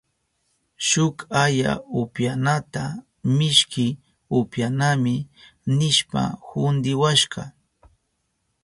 [0.87, 2.83] Shuk aya upyanata
[3.37, 3.87] mishki
[4.39, 5.15] upyanami
[5.77, 7.41] nishpa hudiwashka.